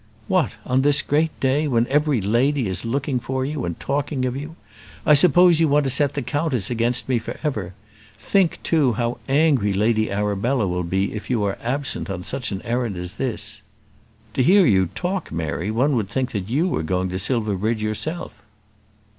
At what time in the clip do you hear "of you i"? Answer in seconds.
4.25-5.13